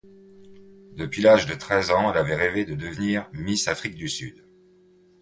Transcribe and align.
Depuis 0.95 1.21
l'âge 1.21 1.45
de 1.45 1.53
treize 1.53 1.91
ans, 1.91 2.11
elle 2.11 2.17
avait 2.17 2.33
rêver 2.33 2.65
de 2.65 2.73
devenir 2.73 3.29
Miss 3.33 3.67
Afrique 3.67 3.93
du 3.93 4.09
Sud. 4.09 4.43